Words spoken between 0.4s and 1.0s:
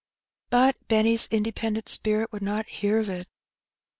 But